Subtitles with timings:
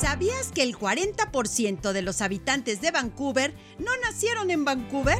[0.00, 5.18] ¿Sabías que el 40% de los habitantes de Vancouver no nacieron en Vancouver?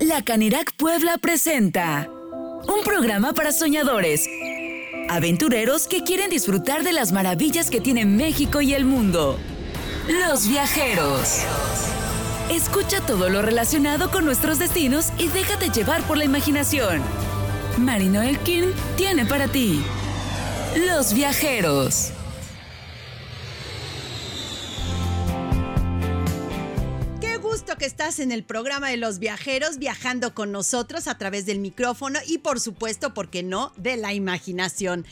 [0.00, 4.28] La Canirac Puebla presenta un programa para soñadores,
[5.08, 9.38] aventureros que quieren disfrutar de las maravillas que tiene México y el mundo.
[10.08, 11.44] Los viajeros.
[12.50, 17.00] Escucha todo lo relacionado con nuestros destinos y déjate llevar por la imaginación.
[17.78, 19.82] Marino Elkin tiene para ti
[20.86, 22.10] Los viajeros.
[27.20, 31.46] Qué gusto que estás en el programa de los viajeros, viajando con nosotros a través
[31.46, 35.06] del micrófono y por supuesto, ¿por qué no?, de la imaginación.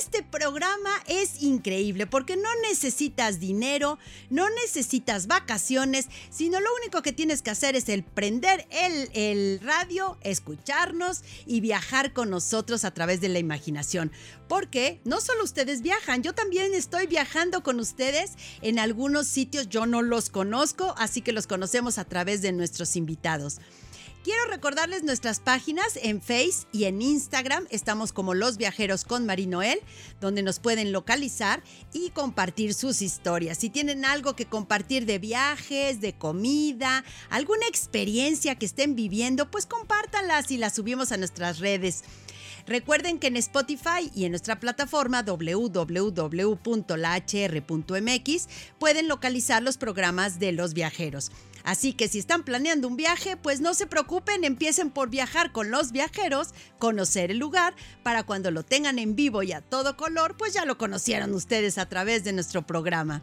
[0.00, 3.98] Este programa es increíble porque no necesitas dinero,
[4.30, 9.60] no necesitas vacaciones, sino lo único que tienes que hacer es el prender el, el
[9.60, 14.10] radio, escucharnos y viajar con nosotros a través de la imaginación.
[14.48, 19.84] Porque no solo ustedes viajan, yo también estoy viajando con ustedes en algunos sitios, yo
[19.84, 23.58] no los conozco, así que los conocemos a través de nuestros invitados.
[24.24, 27.66] Quiero recordarles nuestras páginas en Face y en Instagram.
[27.68, 29.78] Estamos como Los Viajeros con Marinoel,
[30.18, 33.58] donde nos pueden localizar y compartir sus historias.
[33.58, 39.66] Si tienen algo que compartir de viajes, de comida, alguna experiencia que estén viviendo, pues
[39.66, 42.02] compártanlas y las subimos a nuestras redes.
[42.66, 45.68] Recuerden que en Spotify y en nuestra plataforma www.lahr.mx
[48.78, 51.30] pueden localizar los programas de los viajeros.
[51.64, 55.70] Así que si están planeando un viaje, pues no se preocupen, empiecen por viajar con
[55.70, 60.36] los viajeros, conocer el lugar, para cuando lo tengan en vivo y a todo color,
[60.36, 63.22] pues ya lo conocieron ustedes a través de nuestro programa.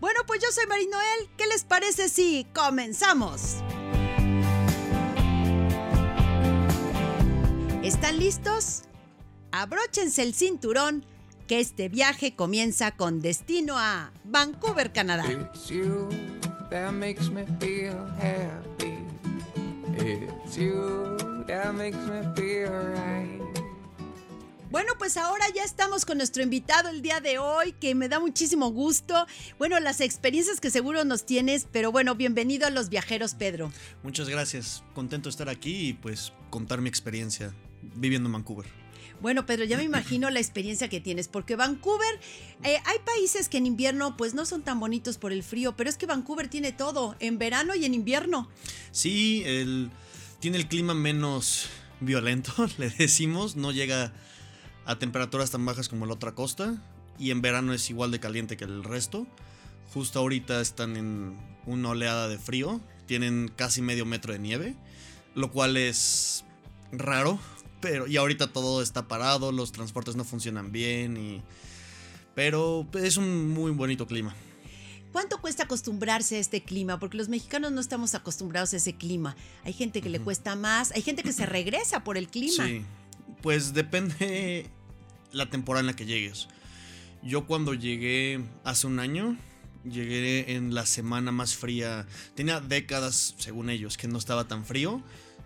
[0.00, 3.56] Bueno, pues yo soy Marinoel, ¿qué les parece si comenzamos?
[7.82, 8.82] ¿Están listos?
[9.52, 11.04] Abróchense el cinturón,
[11.46, 15.52] que este viaje comienza con destino a Vancouver, Canadá.
[16.70, 18.98] That makes me feel happy.
[19.98, 21.16] It's you
[21.46, 23.40] that makes me feel right.
[24.70, 28.18] Bueno, pues ahora ya estamos con nuestro invitado el día de hoy, que me da
[28.18, 29.26] muchísimo gusto.
[29.58, 33.72] Bueno, las experiencias que seguro nos tienes, pero bueno, bienvenido a los viajeros, Pedro.
[34.02, 34.82] Muchas gracias.
[34.92, 37.54] Contento de estar aquí y pues contar mi experiencia
[37.94, 38.66] viviendo en Vancouver.
[39.20, 42.20] Bueno, Pedro, ya me imagino la experiencia que tienes, porque Vancouver,
[42.64, 45.90] eh, hay países que en invierno pues no son tan bonitos por el frío, pero
[45.90, 48.48] es que Vancouver tiene todo, en verano y en invierno.
[48.90, 49.44] Sí,
[50.40, 51.68] tiene el clima menos
[52.00, 53.56] violento, le decimos.
[53.56, 54.12] No llega
[54.84, 56.82] a temperaturas tan bajas como la otra costa.
[57.18, 59.26] Y en verano es igual de caliente que el resto.
[59.92, 62.80] Justo ahorita están en una oleada de frío.
[63.06, 64.76] Tienen casi medio metro de nieve.
[65.34, 66.44] Lo cual es
[66.92, 67.38] raro.
[67.80, 71.16] Pero, y ahorita todo está parado, los transportes no funcionan bien.
[71.16, 71.42] Y,
[72.34, 74.34] pero es un muy bonito clima.
[75.12, 76.98] ¿Cuánto cuesta acostumbrarse a este clima?
[76.98, 79.34] Porque los mexicanos no estamos acostumbrados a ese clima.
[79.64, 82.66] Hay gente que le cuesta más, hay gente que se regresa por el clima.
[82.66, 82.82] Sí,
[83.40, 84.68] pues depende
[85.32, 86.48] la temporada en la que llegues.
[87.22, 89.38] Yo cuando llegué hace un año,
[89.84, 92.06] llegué en la semana más fría.
[92.34, 95.02] Tenía décadas, según ellos, que no estaba tan frío.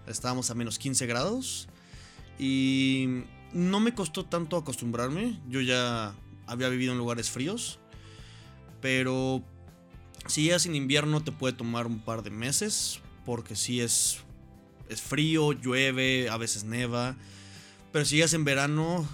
[0.07, 1.69] Estábamos a menos 15 grados.
[2.41, 5.39] Y no me costó tanto acostumbrarme.
[5.47, 6.15] Yo ya
[6.47, 7.79] había vivido en lugares fríos.
[8.81, 9.45] Pero
[10.27, 13.01] si llegas en invierno te puede tomar un par de meses.
[13.27, 14.21] Porque si es,
[14.89, 17.15] es frío, llueve, a veces neva.
[17.93, 19.07] Pero si llegas en verano,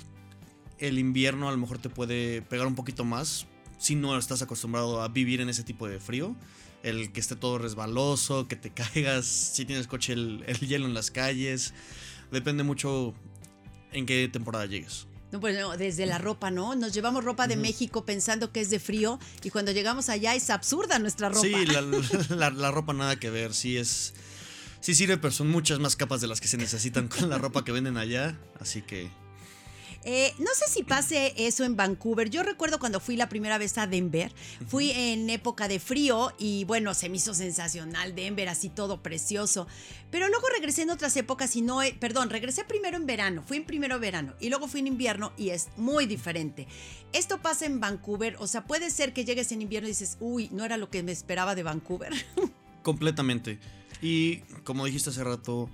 [0.78, 3.48] el invierno a lo mejor te puede pegar un poquito más.
[3.76, 6.36] Si no estás acostumbrado a vivir en ese tipo de frío.
[6.84, 11.10] El que esté todo resbaloso, que te caigas, si tienes coche, el hielo en las
[11.10, 11.74] calles.
[12.30, 13.14] Depende mucho
[13.92, 15.06] en qué temporada llegues.
[15.32, 16.74] No, pues no, desde la ropa, ¿no?
[16.76, 20.50] Nos llevamos ropa de México pensando que es de frío y cuando llegamos allá es
[20.50, 21.40] absurda nuestra ropa.
[21.42, 21.80] Sí, la,
[22.36, 23.52] la- la ropa nada que ver.
[23.52, 24.14] Sí es.
[24.80, 27.64] Sí sirve, pero son muchas más capas de las que se necesitan con la ropa
[27.64, 28.38] que venden allá.
[28.60, 29.10] Así que.
[30.04, 32.30] Eh, no sé si pase eso en Vancouver.
[32.30, 34.32] Yo recuerdo cuando fui la primera vez a Denver.
[34.68, 39.66] Fui en época de frío y bueno, se me hizo sensacional Denver, así todo precioso.
[40.10, 43.42] Pero luego regresé en otras épocas y no, he- perdón, regresé primero en verano.
[43.46, 46.68] Fui en primero verano y luego fui en invierno y es muy diferente.
[47.12, 50.48] Esto pasa en Vancouver, o sea, puede ser que llegues en invierno y dices, uy,
[50.52, 52.12] no era lo que me esperaba de Vancouver.
[52.82, 53.58] Completamente.
[54.02, 55.68] Y como dijiste hace rato,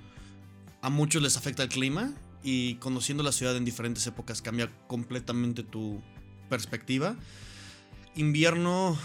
[0.81, 2.13] a muchos les afecta el clima.
[2.43, 6.03] Y conociendo la ciudad en diferentes épocas cambia completamente tu
[6.49, 7.17] perspectiva.
[8.15, 8.99] Invierno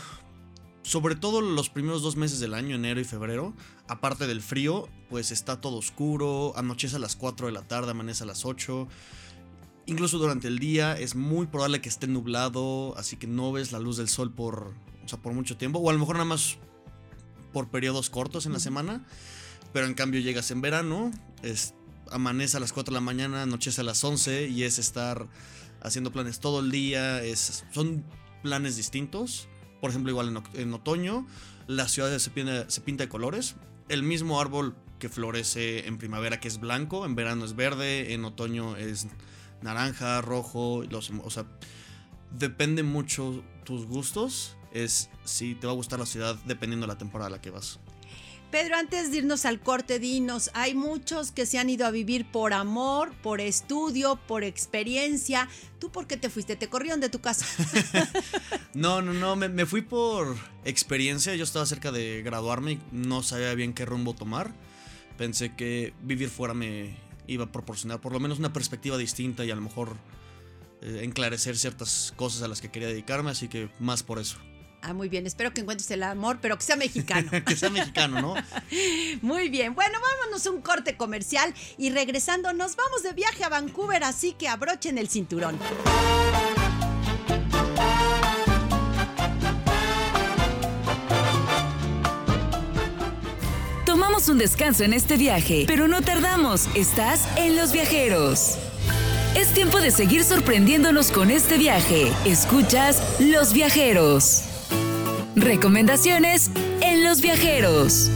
[0.88, 3.54] sobre todo los primeros dos meses del año, enero y febrero,
[3.90, 8.24] aparte del frío, pues está todo oscuro, anochece a las 4 de la tarde, amanece
[8.24, 8.88] a las 8.
[9.86, 13.80] Incluso durante el día es muy probable que esté nublado, así que no ves la
[13.80, 14.74] luz del sol por,
[15.04, 16.58] o sea, por mucho tiempo, o a lo mejor nada más
[17.52, 19.06] por periodos cortos en la semana,
[19.74, 21.12] pero en cambio llegas en verano,
[22.12, 25.28] amanece a las 4 de la mañana, anochece a las 11 y es estar
[25.82, 28.04] haciendo planes todo el día, es, son
[28.44, 29.48] planes distintos.
[29.82, 31.28] Por ejemplo, igual en, otoño,
[31.68, 33.56] la ciudad se pinta, se pinta de colores.
[33.90, 38.26] El mismo árbol que florece en primavera, que es blanco, en verano es verde, en
[38.26, 39.08] otoño es
[39.62, 40.84] naranja, rojo.
[40.90, 41.46] Los, o sea,
[42.32, 44.58] depende mucho tus gustos.
[44.72, 47.52] Es si te va a gustar la ciudad dependiendo de la temporada a la que
[47.52, 47.80] vas.
[48.52, 52.26] Pedro, antes de irnos al corte, dinos, hay muchos que se han ido a vivir
[52.32, 55.50] por amor, por estudio, por experiencia.
[55.80, 56.56] ¿Tú por qué te fuiste?
[56.56, 57.46] ¿Te corrieron de tu casa?
[58.74, 61.34] No, no, no, me, fui por experiencia.
[61.36, 64.54] Yo estaba cerca de graduarme y no sabía bien qué rumbo tomar.
[65.18, 66.96] Pensé que vivir fuera me
[67.26, 69.98] iba a proporcionar por lo menos una perspectiva distinta y a lo mejor
[70.82, 74.38] eh, enclarecer ciertas cosas a las que quería dedicarme, así que más por eso.
[74.88, 77.30] Ah, muy bien, espero que encuentres el amor, pero que sea mexicano.
[77.46, 78.36] que sea mexicano, ¿no?
[79.22, 83.50] Muy bien, bueno, vámonos a un corte comercial y regresando nos vamos de viaje a
[83.50, 85.60] Vancouver, así que abrochen el cinturón.
[93.86, 96.70] Tomamos un descanso en este viaje, pero no tardamos.
[96.76, 98.58] Estás en Los Viajeros.
[99.36, 102.14] Es tiempo de seguir sorprendiéndonos con este viaje.
[102.24, 104.57] Escuchas Los Viajeros.
[105.40, 106.50] Recomendaciones
[106.82, 108.10] en Los Viajeros.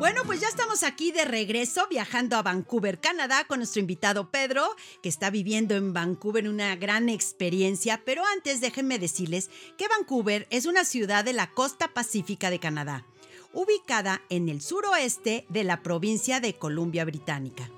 [0.00, 4.66] Bueno, pues ya estamos aquí de regreso viajando a Vancouver, Canadá, con nuestro invitado Pedro,
[5.04, 8.02] que está viviendo en Vancouver una gran experiencia.
[8.04, 13.06] Pero antes déjenme decirles que Vancouver es una ciudad de la costa pacífica de Canadá,
[13.52, 17.70] ubicada en el suroeste de la provincia de Columbia Británica.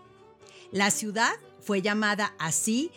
[0.73, 1.35] La ciudad
[1.65, 2.91] fue llamada así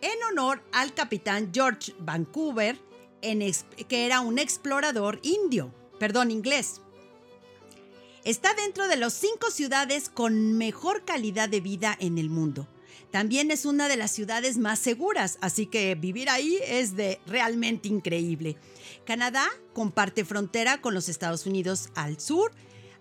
[0.00, 2.78] en honor al capitán George Vancouver,
[3.20, 6.80] que era un explorador indio, perdón, inglés.
[8.24, 12.68] Está dentro de las cinco ciudades con mejor calidad de vida en el mundo.
[13.10, 17.88] También es una de las ciudades más seguras, así que vivir ahí es de realmente
[17.88, 18.56] increíble.
[19.04, 22.52] Canadá comparte frontera con los Estados Unidos al sur,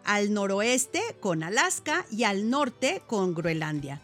[0.03, 4.01] al noroeste con Alaska y al norte con Groenlandia.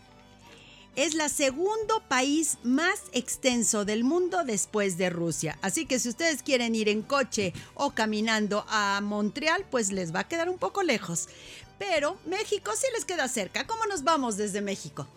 [0.97, 5.59] Es la segundo país más extenso del mundo después de Rusia.
[5.61, 10.21] Así que si ustedes quieren ir en coche o caminando a Montreal, pues les va
[10.21, 11.27] a quedar un poco lejos.
[11.77, 13.67] Pero México sí les queda cerca.
[13.67, 15.07] ¿Cómo nos vamos desde México?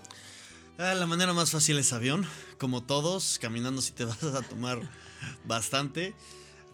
[0.76, 2.26] Ah, la manera más fácil es avión,
[2.58, 4.82] como todos, caminando si te vas a tomar
[5.46, 6.12] bastante.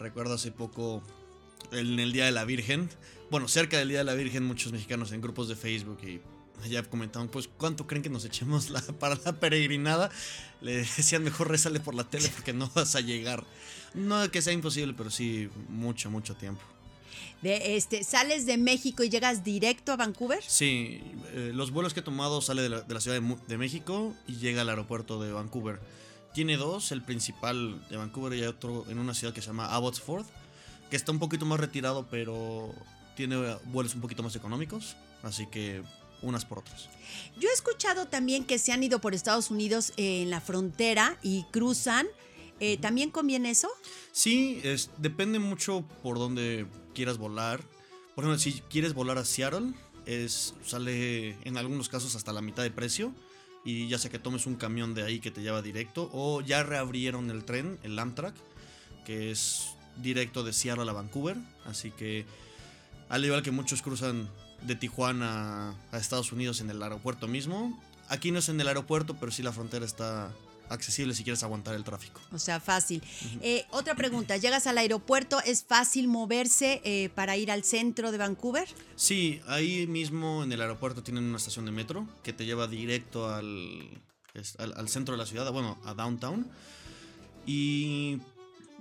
[0.01, 1.01] Recuerdo hace poco
[1.71, 2.91] en el Día de la Virgen,
[3.31, 6.21] bueno, cerca del Día de la Virgen, muchos mexicanos en grupos de Facebook y
[6.69, 10.11] ya comentaban, pues, ¿cuánto creen que nos echemos la, para la peregrinada?
[10.61, 13.45] Le decían, mejor rezale por la tele porque no vas a llegar.
[13.95, 16.63] No que sea imposible, pero sí mucho, mucho tiempo.
[17.43, 20.43] De este, ¿Sales de México y llegas directo a Vancouver?
[20.47, 23.59] Sí, eh, los vuelos que he tomado sale de la, de la Ciudad de, de
[23.59, 25.81] México y llega al aeropuerto de Vancouver.
[26.33, 29.73] Tiene dos, el principal de Vancouver y hay otro en una ciudad que se llama
[29.75, 30.27] Abbotsford,
[30.91, 32.75] que está un poquito más retirado, pero
[33.17, 35.83] tiene vuelos un poquito más económicos, así que
[36.27, 36.89] unas por otras.
[37.39, 41.19] Yo he escuchado también que se han ido por Estados Unidos eh, en la frontera
[41.23, 42.07] y cruzan.
[42.61, 43.69] Eh, ¿También conviene eso?
[44.13, 47.61] Sí, es, depende mucho por dónde quieras volar.
[48.15, 49.75] Por ejemplo, si quieres volar a Seattle,
[50.07, 53.13] es, sale en algunos casos hasta la mitad de precio.
[53.65, 56.09] Y ya sea que tomes un camión de ahí que te lleva directo.
[56.15, 58.35] O ya reabrieron el tren, el Amtrak,
[59.05, 59.67] que es
[59.97, 61.37] directo de Seattle a Vancouver.
[61.67, 62.25] Así que,
[63.11, 64.31] al igual que muchos cruzan
[64.63, 69.17] de Tijuana a Estados Unidos en el aeropuerto mismo, aquí no es en el aeropuerto,
[69.19, 70.33] pero sí la frontera está
[70.69, 72.21] accesible si quieres aguantar el tráfico.
[72.33, 73.03] O sea, fácil.
[73.41, 78.19] Eh, otra pregunta, llegas al aeropuerto, ¿es fácil moverse eh, para ir al centro de
[78.19, 78.69] Vancouver?
[78.97, 83.33] Sí, ahí mismo en el aeropuerto tienen una estación de metro que te lleva directo
[83.33, 84.03] al,
[84.59, 86.47] al, al centro de la ciudad, bueno, a downtown.
[87.47, 88.19] Y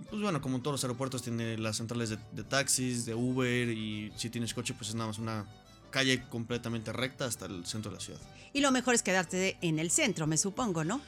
[0.09, 4.11] pues bueno, como todos los aeropuertos tiene las centrales de, de taxis, de Uber y
[4.17, 5.45] si tienes coche pues es nada más una
[5.91, 8.19] calle completamente recta hasta el centro de la ciudad.
[8.53, 11.01] Y lo mejor es quedarte en el centro, me supongo, ¿no?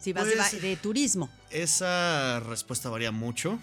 [0.00, 1.28] Si vas de, Pues- de turismo.
[1.50, 3.58] Esa respuesta varía mucho.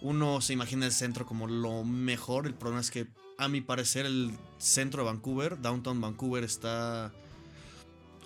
[0.00, 2.46] Uno se imagina el centro como lo mejor.
[2.46, 3.06] El problema es que,
[3.38, 7.12] a mi parecer, el centro de Vancouver, Downtown Vancouver, está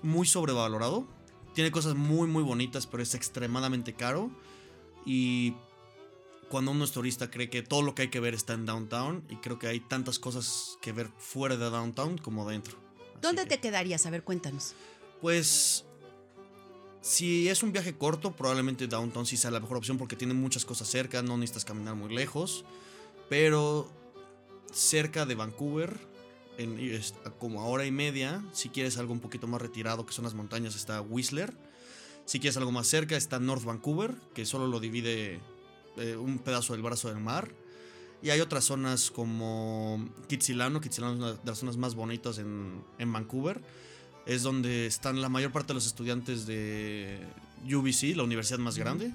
[0.03, 1.07] muy sobrevalorado.
[1.55, 4.31] tiene cosas muy, muy bonitas, pero es extremadamente caro.
[5.07, 5.55] Y
[6.49, 9.25] cuando uno es turista cree que todo lo que hay que ver está en downtown.
[9.29, 12.77] Y creo que hay tantas cosas que ver fuera de downtown como dentro.
[12.77, 14.07] Así ¿Dónde que, te quedarías?
[14.07, 14.75] A ver, cuéntanos.
[15.21, 15.85] Pues.
[17.01, 20.65] Si es un viaje corto, probablemente downtown sí sea la mejor opción porque tiene muchas
[20.65, 22.65] cosas cerca, no necesitas caminar muy lejos.
[23.29, 23.89] Pero
[24.73, 25.97] cerca de Vancouver,
[26.59, 27.01] en,
[27.39, 30.35] como a hora y media, si quieres algo un poquito más retirado, que son las
[30.35, 31.55] montañas, está Whistler.
[32.25, 35.41] Si quieres algo más cerca, está North Vancouver, que solo lo divide
[35.97, 37.51] eh, un pedazo del brazo del mar.
[38.23, 40.81] Y hay otras zonas como Kitsilano.
[40.81, 43.61] Kitsilano es una de las zonas más bonitas en, en Vancouver.
[44.25, 47.21] Es donde están la mayor parte de los estudiantes de
[47.65, 49.13] UBC, la universidad más grande.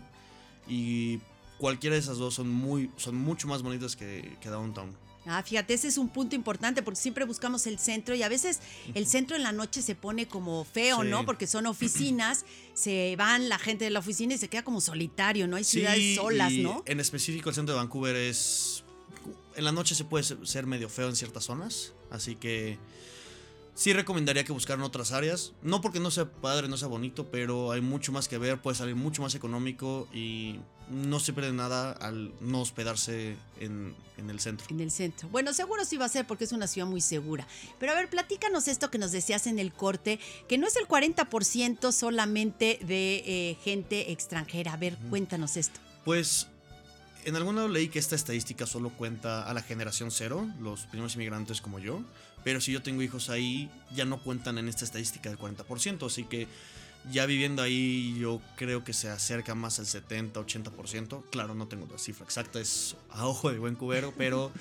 [0.68, 1.20] Y
[1.58, 4.96] cualquiera de esas dos son, muy, son mucho más bonitas que, que Downtown.
[5.26, 8.60] Ah, fíjate, ese es un punto importante porque siempre buscamos el centro y a veces
[8.96, 11.10] el centro en la noche se pone como feo, Sí.
[11.10, 11.26] ¿no?
[11.26, 15.48] Porque son oficinas, se van la gente de la oficina y se queda como solitario,
[15.48, 15.58] ¿no?
[15.58, 16.82] Hay ciudades solas, y ¿no?
[16.88, 18.84] En específico, el centro de Vancouver es.
[19.56, 21.94] En la noche se puede ser medio feo en ciertas zonas.
[22.10, 22.80] Así que.
[23.74, 25.54] Sí recomendaría que buscaran otras áreas.
[25.62, 28.62] No porque no sea padre, no sea bonito, pero hay mucho más que ver.
[28.62, 30.58] Puede salir mucho más económico y
[30.92, 34.68] no se pierde nada al no hospedarse en, en el centro.
[34.70, 35.30] En el centro.
[35.30, 37.48] Bueno, seguro sí va a ser porque es una ciudad muy segura.
[37.80, 40.88] Pero a ver, platícanos esto que nos decías en el corte, que no es el
[40.88, 44.74] 40% solamente de eh, gente extranjera.
[44.74, 45.80] A ver, cuéntanos esto.
[46.06, 46.48] Pues
[47.26, 51.16] en algún lado leí que esta estadística solo cuenta a la generación cero, los primeros
[51.16, 52.04] inmigrantes como yo,
[52.44, 56.24] pero si yo tengo hijos ahí ya no cuentan en esta estadística del 40%, así
[56.24, 56.48] que
[57.10, 61.24] ya viviendo ahí yo creo que se acerca más al 70, 80%.
[61.32, 64.52] Claro, no tengo la cifra exacta, es a ojo de buen cubero, pero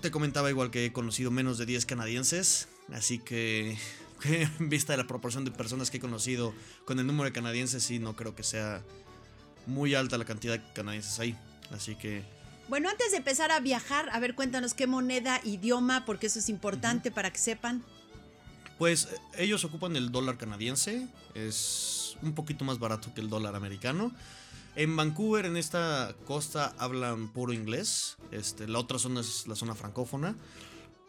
[0.00, 3.76] te comentaba igual que he conocido menos de 10 canadienses, así que
[4.24, 6.52] en vista de la proporción de personas que he conocido
[6.84, 8.82] con el número de canadienses, sí, no creo que sea
[9.66, 11.36] muy alta la cantidad de canadienses ahí.
[11.70, 12.24] Así que
[12.68, 16.48] Bueno, antes de empezar a viajar, a ver, cuéntanos qué moneda, idioma, porque eso es
[16.48, 17.82] importante para que sepan.
[18.80, 23.54] Pues eh, ellos ocupan el dólar canadiense, es un poquito más barato que el dólar
[23.54, 24.10] americano.
[24.74, 28.16] En Vancouver, en esta costa, hablan puro inglés.
[28.30, 30.34] Este, la otra zona es la zona francófona.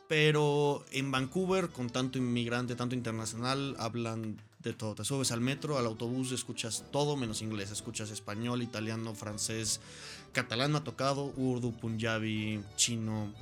[0.09, 4.93] Pero en Vancouver, con tanto inmigrante, tanto internacional, hablan de todo.
[4.93, 7.71] Te subes al metro, al autobús, escuchas todo menos inglés.
[7.71, 9.79] Escuchas español, italiano, francés,
[10.33, 13.33] catalán ha tocado, urdu, punjabi, chino,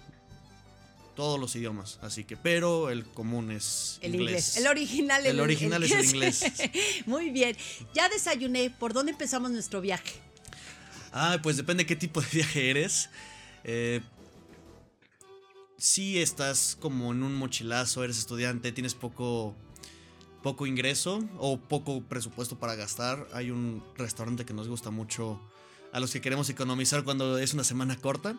[1.20, 2.00] todos los idiomas.
[2.02, 4.56] Así que, pero el común es El inglés.
[4.56, 5.26] El original.
[5.26, 6.46] El original es el inglés.
[7.06, 7.58] Muy bien.
[7.94, 8.70] Ya desayuné.
[8.70, 10.14] ¿Por dónde empezamos nuestro viaje?
[11.12, 13.10] Ah, pues depende qué tipo de viaje eres.
[13.66, 14.00] Eh,
[15.78, 19.54] si estás como en un mochilazo, eres estudiante, tienes poco,
[20.42, 25.42] poco ingreso o poco presupuesto para gastar, hay un restaurante que nos gusta mucho
[25.92, 28.38] a los que queremos economizar cuando es una semana corta.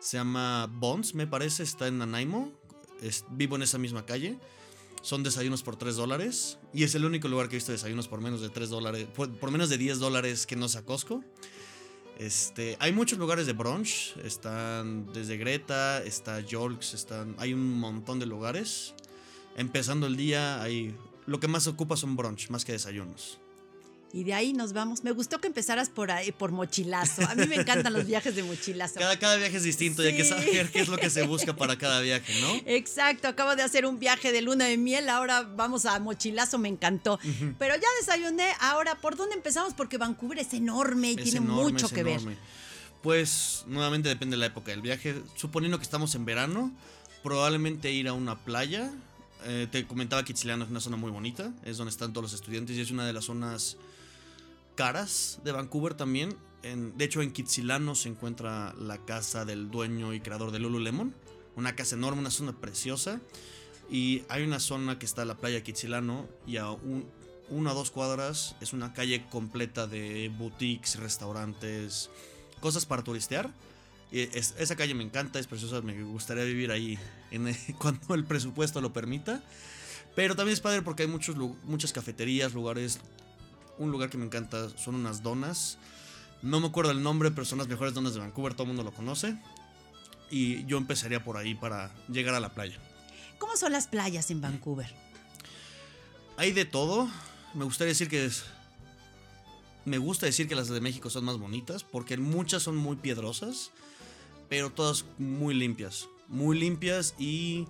[0.00, 2.52] Se llama Bonds, me parece, está en Nanaimo.
[3.02, 4.38] Es- vivo en esa misma calle.
[5.02, 6.58] Son desayunos por 3 dólares.
[6.72, 9.06] Y es el único lugar que he visto desayunos por menos de 3 dólares.
[9.14, 11.22] Por, menos de 10 dólares que no sea Costco.
[12.18, 14.16] Este, hay muchos lugares de brunch.
[14.24, 18.94] Están desde Greta, está Yorks, están, hay un montón de lugares.
[19.56, 20.94] Empezando el día, hay,
[21.26, 23.40] lo que más ocupa son brunch, más que desayunos.
[24.12, 25.04] Y de ahí nos vamos.
[25.04, 27.28] Me gustó que empezaras por por mochilazo.
[27.28, 28.94] A mí me encantan los viajes de mochilazo.
[28.94, 30.30] Cada, cada viaje es distinto, y hay que Sí.
[30.30, 32.54] saber qué es lo que se busca para cada viaje, ¿no?
[32.66, 36.68] Exacto, acabo de hacer un viaje de luna de miel, ahora vamos a mochilazo, me
[36.68, 37.18] encantó.
[37.58, 39.74] Pero ya desayuné, ahora, ¿por dónde empezamos?
[39.74, 42.36] Porque Vancouver es enorme y Es tiene enorme, mucho es que enorme.
[43.02, 45.22] Pues nuevamente depende de la época del viaje.
[45.36, 46.72] Suponiendo que estamos en verano,
[47.22, 48.90] probablemente ir a una playa.
[49.44, 52.32] Eh, te comentaba que Kitsilano es una zona muy bonita, es donde están todos los
[52.32, 53.76] estudiantes y es una de las zonas
[54.78, 56.36] caras de Vancouver también.
[56.62, 61.12] En- de hecho, en Kitsilano se encuentra la casa del dueño y creador de Lululemon.
[61.56, 63.20] Una casa enorme, una zona preciosa.
[63.90, 67.04] Y hay una zona que está la playa Kitsilano y a un,
[67.50, 72.08] una o dos cuadras es una calle completa de boutiques, restaurantes,
[72.60, 73.50] cosas para turistear.
[74.12, 76.96] Y es- esa calle me encanta, es preciosa, me gustaría vivir ahí
[77.32, 79.42] en, cuando el presupuesto lo permita.
[80.14, 83.00] Pero también es padre porque hay muchos, muchas cafeterías, lugares.
[83.78, 85.78] Un lugar que me encanta son unas donas.
[86.42, 88.82] No me acuerdo el nombre, pero son las mejores donas de Vancouver, todo el mundo
[88.82, 89.36] lo conoce.
[90.30, 92.78] Y yo empezaría por ahí para llegar a la playa.
[93.38, 94.92] ¿Cómo son las playas en Vancouver?
[96.36, 97.08] Hay de todo.
[97.54, 98.44] Me gustaría decir que es.
[99.84, 103.70] Me gusta decir que las de México son más bonitas, porque muchas son muy piedrosas,
[104.48, 106.08] pero todas muy limpias.
[106.28, 107.66] Muy limpias y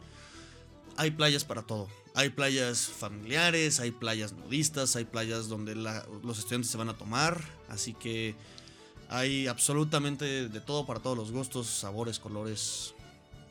[0.97, 1.89] hay playas para todo.
[2.19, 6.97] Hay playas familiares, hay playas nudistas, hay playas donde la- los estudiantes se van a
[6.97, 8.35] tomar, así que
[9.09, 12.93] hay absolutamente de todo para todos los gustos, sabores, colores,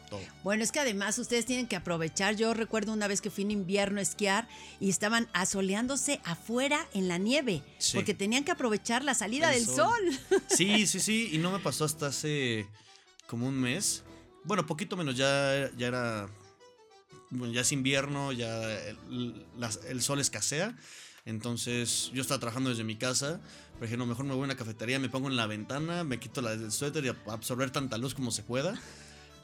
[0.10, 0.20] todo.
[0.44, 2.36] Bueno, es que además ustedes tienen que aprovechar.
[2.36, 4.50] Yo recuerdo una vez que fui en invierno a esquiar
[4.82, 7.96] y estaban asoleándose afuera en la nieve, Sí.
[7.96, 9.96] porque tenían que aprovechar la salida El del sol.
[10.30, 10.42] sol.
[10.50, 12.68] Sí, sí, sí, y no me pasó hasta hace
[13.28, 14.04] como un mes.
[14.44, 16.28] Bueno, poquito menos, ya, ya era.
[17.30, 18.62] Bueno, ya es invierno, ya
[19.10, 20.76] el, sol escasea.
[21.26, 23.40] Entonces yo estaba trabajando desde mi casa.
[23.74, 26.20] Pero dije, no, mejor me voy a una cafetería, me pongo en la ventana, me
[26.20, 28.80] quito la, el suéter y a- absorber tanta luz como se pueda.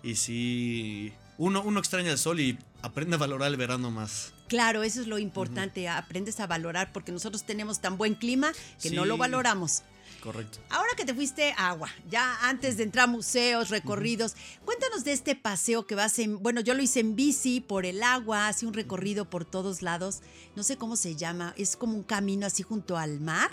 [0.01, 4.33] Y sí, uno, uno extraña el sol y aprende a valorar el verano más.
[4.47, 5.87] Claro, eso es lo importante.
[5.87, 9.83] Aprendes a valorar porque nosotros tenemos tan buen clima que no lo valoramos.
[10.21, 10.59] Correcto.
[10.69, 15.11] Ahora que te fuiste a agua, ya antes de entrar a museos, recorridos, cuéntanos de
[15.11, 18.65] este paseo que vas en, bueno, yo lo hice en bici por el agua, hace
[18.65, 20.21] un recorrido por todos lados,
[20.55, 23.51] no sé cómo se llama, es como un camino así junto al mar.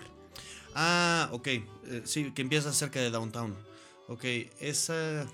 [0.75, 1.47] Ah, ok.
[1.47, 1.63] eh,
[2.05, 3.57] sí, que empieza cerca de Downtown.
[4.09, 4.25] Ok,
[4.61, 5.27] esa...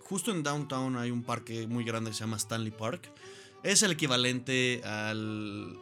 [0.00, 3.10] Justo en Downtown hay un parque muy grande que se llama Stanley Park.
[3.62, 5.78] Es el equivalente al,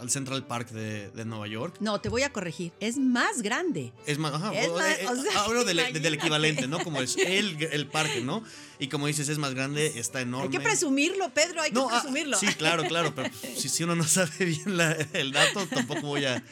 [0.00, 1.76] al Central Park de, de Nueva York.
[1.80, 3.92] No, te voy a corregir, es más grande.
[4.06, 6.78] Es más, ajá, Es o- más, eh, o sea, hablo del, del equivalente, ¿no?
[6.82, 8.42] Como es el, el parque, ¿no?
[8.78, 10.46] Y como dices, es más grande, está enorme.
[10.46, 12.38] Hay que presumirlo, Pedro, hay que ah, presumirlo.
[12.38, 16.24] sí, claro, claro, pero si, si uno no sabe bien la- el dato, tampoco voy
[16.24, 16.42] a,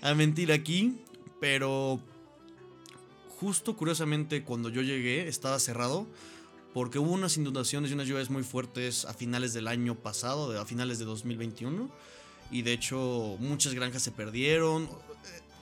[0.00, 0.94] a mentir aquí.
[1.40, 2.00] Pero
[3.40, 6.06] justo curiosamente cuando yo llegué estaba cerrado
[6.74, 10.66] porque hubo unas inundaciones y unas lluvias muy fuertes a finales del año pasado, a
[10.66, 11.88] finales de 2021.
[12.50, 14.88] Y de hecho muchas granjas se perdieron.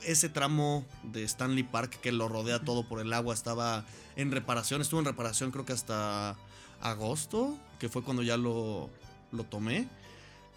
[0.03, 3.85] Ese tramo de Stanley Park que lo rodea todo por el agua estaba
[4.17, 4.81] en reparación.
[4.81, 6.35] Estuvo en reparación creo que hasta
[6.81, 8.89] agosto, que fue cuando ya lo,
[9.33, 9.89] lo tomé.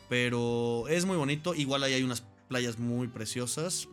[0.08, 1.54] Pero es muy bonito.
[1.54, 3.90] Igual ahí hay unas playas muy preciosas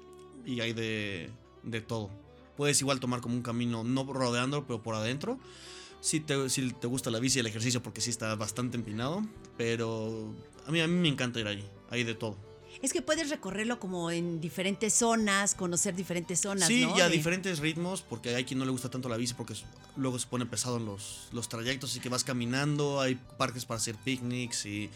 [0.47, 1.29] y hay de,
[1.65, 2.09] de todo.
[2.57, 5.41] Puedes igual tomar como un camino, no rodeando, pero por adentro.
[6.03, 9.25] Si te, si te gusta la bici y el ejercicio, porque sí está bastante empinado.
[9.57, 10.35] Pero
[10.67, 11.65] a mí, a mí me encanta ir ahí.
[11.91, 12.37] Hay de todo.
[12.83, 16.97] Es que puedes recorrerlo como en diferentes zonas, conocer diferentes zonas, Sí, ¿no?
[16.99, 19.55] y a De- diferentes ritmos, porque hay quien no le gusta tanto la bici porque
[19.97, 23.79] luego se pone pesado en los, los trayectos, así que vas caminando, hay parques para
[23.79, 24.91] hacer picnics y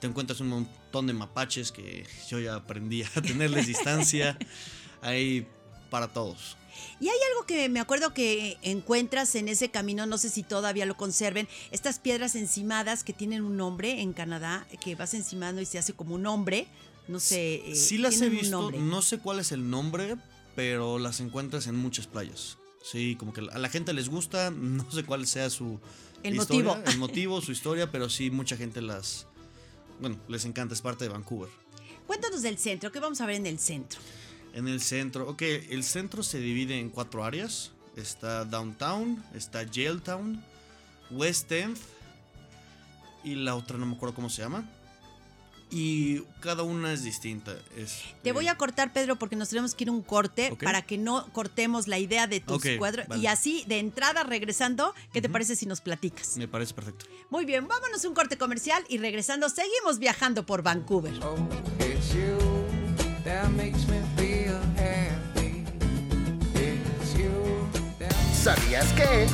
[0.00, 4.38] te encuentras un montón de mapaches que yo ya aprendí a tenerles distancia.
[5.00, 5.46] Hay
[5.90, 6.56] para todos.
[7.00, 10.86] Y hay algo que me acuerdo que encuentras en ese camino, no sé si todavía
[10.86, 15.66] lo conserven, estas piedras encimadas que tienen un nombre en Canadá, que vas encimando y
[15.66, 16.66] se hace como un hombre,
[17.08, 17.56] no sé.
[17.70, 18.78] eh, sí las he visto, nombre.
[18.78, 20.16] no sé cuál es el nombre,
[20.54, 22.58] pero las encuentras en muchas playas.
[22.82, 25.80] Sí, como que a la gente les gusta, no sé cuál sea su
[26.22, 26.90] El historia, motivo.
[26.90, 29.26] el motivo, su historia, pero sí mucha gente las
[30.00, 31.48] bueno, les encanta, es parte de Vancouver.
[32.08, 34.00] Cuéntanos del centro, ¿qué vamos a ver en el centro?
[34.54, 37.72] En el centro, ok, el centro se divide en cuatro áreas.
[37.96, 40.42] Está Downtown, está Jailtown,
[41.10, 41.76] West End
[43.24, 44.68] y la otra no me acuerdo cómo se llama.
[45.74, 47.54] Y cada una es distinta.
[47.76, 50.98] este, Te voy a cortar, Pedro, porque nos tenemos que ir un corte para que
[50.98, 53.08] no cortemos la idea de tus Ok, cuadros.
[53.08, 53.22] vale.
[53.22, 56.36] Y así, de entrada, regresando, ¿qué te parece si nos platicas?
[56.36, 57.06] Me parece perfecto.
[57.30, 61.14] Muy bien, vámonos un corte comercial y regresando, seguimos viajando por Vancouver.
[61.24, 61.36] Oh,
[61.80, 62.36] it's you
[63.24, 64.01] that makes me
[68.42, 69.22] ¿Sabías que?
[69.22, 69.28] En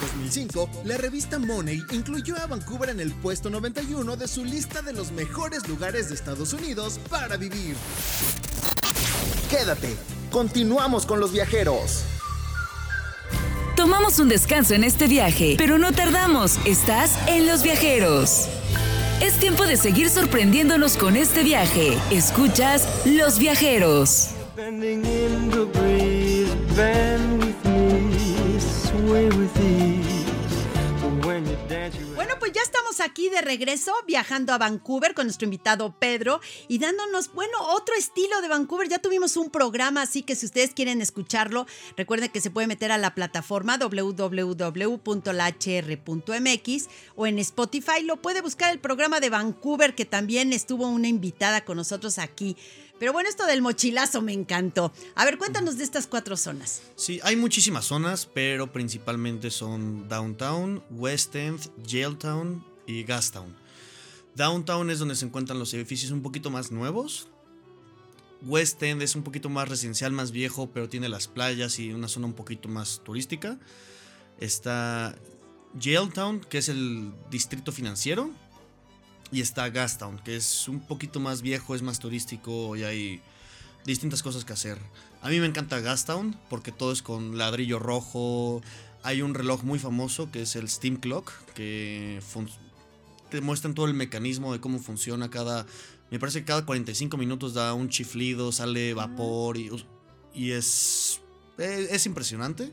[0.00, 4.92] 2005, la revista Money incluyó a Vancouver en el puesto 91 de su lista de
[4.92, 7.76] los mejores lugares de Estados Unidos para vivir.
[9.48, 9.94] Quédate,
[10.32, 12.02] continuamos con los viajeros.
[13.76, 16.58] Tomamos un descanso en este viaje, pero no tardamos.
[16.64, 18.48] Estás en Los Viajeros.
[19.22, 21.96] Es tiempo de seguir sorprendiéndonos con este viaje.
[22.10, 24.30] Escuchas Los Viajeros.
[32.14, 36.78] Bueno, pues ya estamos aquí de regreso, viajando a Vancouver con nuestro invitado Pedro y
[36.78, 38.90] dándonos, bueno, otro estilo de Vancouver.
[38.90, 42.92] Ya tuvimos un programa, así que si ustedes quieren escucharlo, recuerden que se puede meter
[42.92, 44.48] a la plataforma www.lhr.mx
[47.14, 48.02] o en Spotify.
[48.02, 52.56] Lo puede buscar el programa de Vancouver, que también estuvo una invitada con nosotros aquí.
[52.98, 54.92] Pero bueno, esto del mochilazo me encantó.
[55.14, 56.82] A ver, cuéntanos de estas cuatro zonas.
[56.96, 63.54] Sí, hay muchísimas zonas, pero principalmente son Downtown, West End, Jailtown y Gastown.
[64.34, 67.28] Downtown es donde se encuentran los edificios un poquito más nuevos.
[68.42, 72.08] West End es un poquito más residencial, más viejo, pero tiene las playas y una
[72.08, 73.58] zona un poquito más turística.
[74.38, 75.16] Está
[75.80, 78.30] Jailtown, que es el distrito financiero.
[79.32, 83.20] Y está Gastown, que es un poquito más viejo, es más turístico y hay
[83.84, 84.78] distintas cosas que hacer.
[85.22, 88.62] A mí me encanta Gastown porque todo es con ladrillo rojo.
[89.02, 92.20] Hay un reloj muy famoso que es el Steam Clock, que
[93.30, 95.66] te muestran todo el mecanismo de cómo funciona cada...
[96.10, 99.70] Me parece que cada 45 minutos da un chiflido, sale vapor y,
[100.32, 101.20] y es,
[101.58, 102.72] es, es impresionante.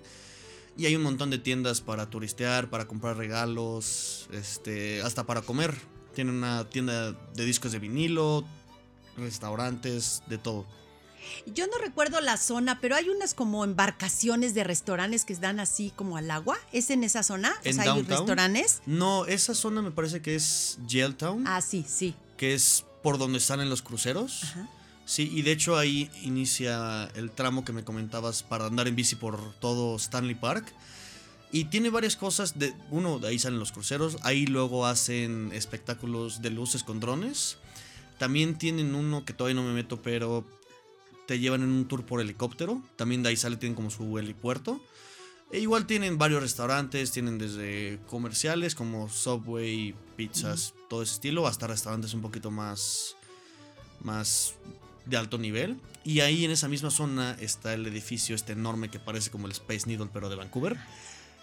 [0.78, 5.76] Y hay un montón de tiendas para turistear, para comprar regalos, este, hasta para comer.
[6.14, 8.46] Tienen una tienda de discos de vinilo,
[9.18, 10.66] restaurantes, de todo.
[11.46, 15.92] Yo no recuerdo la zona, pero hay unas como embarcaciones de restaurantes que dan así
[15.96, 16.58] como al agua.
[16.72, 17.54] ¿Es en esa zona?
[17.64, 18.82] ¿En o sea, hay restaurantes.
[18.86, 22.14] No, esa zona me parece que es Jailtown, Ah, sí, sí.
[22.38, 24.44] que es por donde salen los cruceros.
[24.44, 24.68] Ajá.
[25.06, 29.16] Sí, y de hecho ahí inicia el tramo que me comentabas para andar en bici
[29.16, 30.74] por todo Stanley Park.
[31.54, 32.58] Y tiene varias cosas.
[32.58, 34.18] De, uno, de ahí salen los cruceros.
[34.24, 37.58] Ahí luego hacen espectáculos de luces con drones.
[38.18, 40.44] También tienen uno que todavía no me meto, pero
[41.28, 42.82] te llevan en un tour por helicóptero.
[42.96, 44.82] También de ahí sale, tienen como su helipuerto.
[45.52, 51.68] E igual tienen varios restaurantes, tienen desde comerciales como Subway, pizzas, todo ese estilo, hasta
[51.68, 53.16] restaurantes un poquito más,
[54.02, 54.56] más
[55.06, 55.80] de alto nivel.
[56.04, 59.52] Y ahí en esa misma zona está el edificio este enorme que parece como el
[59.52, 60.76] Space Needle, pero de Vancouver.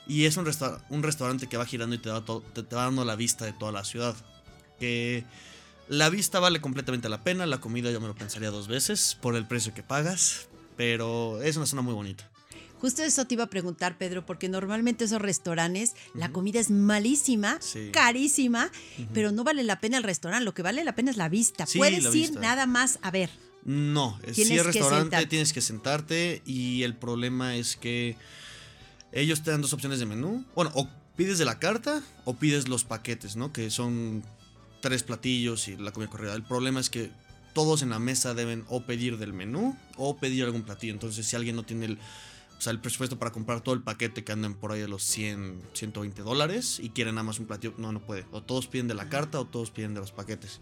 [0.07, 2.85] Y es un, resta- un restaurante que va girando y te, da te, te va
[2.85, 4.17] dando la vista de toda la ciudad.
[4.79, 5.25] Que
[5.89, 9.37] la vista vale completamente la pena, la comida yo me lo pensaría dos veces por
[9.37, 12.29] el precio que pagas, pero es una zona muy bonita.
[12.81, 17.59] Justo eso te iba a preguntar, Pedro, porque normalmente esos restaurantes, la comida es malísima,
[17.61, 17.91] Sí.
[17.93, 18.71] carísima,
[19.13, 21.67] pero no vale la pena el restaurante, lo que vale la pena es la vista.
[21.67, 22.41] Sí, Puedes la ir vista.
[22.41, 23.29] nada más a ver.
[23.67, 25.27] No, si es restaurante sentarte.
[25.27, 28.17] tienes que sentarte y el problema es que
[29.13, 30.45] ellos te dan dos opciones de menú.
[30.55, 33.53] Bueno, o pides de la carta o pides los paquetes, ¿no?
[33.53, 34.23] Que son
[34.81, 36.35] tres platillos y la comida corrida.
[36.35, 37.11] El problema es que
[37.53, 40.93] todos en la mesa deben o pedir del menú o pedir algún platillo.
[40.93, 41.99] Entonces, si alguien no tiene el,
[42.59, 45.03] o sea, el presupuesto para comprar todo el paquete que andan por ahí de los
[45.05, 48.27] 100, 120 dólares y quieren nada más un platillo, no, no puede.
[48.33, 50.61] O todos piden de la carta o todos piden de los paquetes.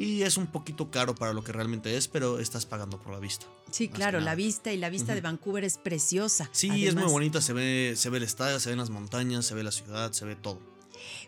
[0.00, 3.18] Y es un poquito caro para lo que realmente es, pero estás pagando por la
[3.18, 3.44] vista.
[3.70, 6.48] Sí, claro, la vista y la vista de Vancouver es preciosa.
[6.52, 9.54] Sí, es muy bonita, se ve, se ve el estadio, se ven las montañas, se
[9.54, 10.58] ve la ciudad, se ve todo.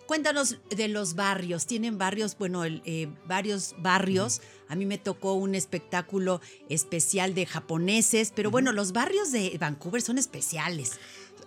[0.06, 1.66] Cuéntanos de los barrios.
[1.66, 4.40] Tienen barrios, bueno, eh, varios barrios.
[4.68, 10.00] A mí me tocó un espectáculo especial de japoneses, pero bueno, los barrios de Vancouver
[10.00, 10.92] son especiales.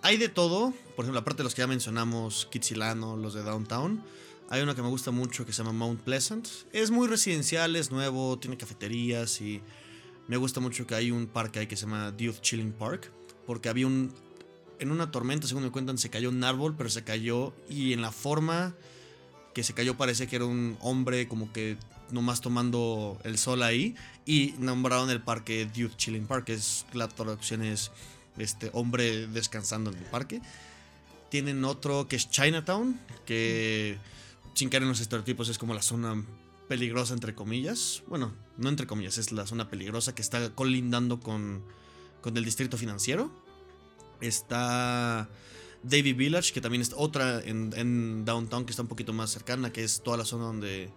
[0.02, 4.04] Hay de todo, por ejemplo, aparte de los que ya mencionamos, Kitsilano, los de Downtown,
[4.48, 6.48] hay uno que me gusta mucho que se llama Mount Pleasant.
[6.72, 9.60] Es muy residencial, es nuevo, tiene cafeterías y
[10.28, 13.10] me gusta mucho que hay un parque ahí que se llama Youth Chilling Park,
[13.46, 14.12] porque había un...
[14.78, 18.02] En una tormenta, según me cuentan, se cayó un árbol, pero se cayó y en
[18.02, 18.74] la forma
[19.54, 21.78] que se cayó parece que era un hombre como que
[22.10, 23.94] nomás tomando el sol ahí
[24.26, 27.90] y nombraron el parque Youth Chilling Park, es la traducción es
[28.36, 30.42] este hombre descansando en el parque.
[31.30, 33.98] Tienen otro que es Chinatown, que
[34.56, 36.24] sin en los estereotipos es como la zona
[36.68, 38.02] peligrosa entre comillas.
[38.08, 41.62] Bueno, no entre comillas, es la zona peligrosa que está colindando con,
[42.22, 43.30] con el distrito financiero.
[44.20, 45.28] Está
[45.82, 49.72] Davy Village, que también es otra en, en Downtown que está un poquito más cercana,
[49.72, 50.88] que es toda la zona donde